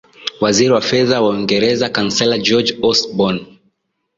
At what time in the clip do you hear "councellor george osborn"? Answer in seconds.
1.89-3.39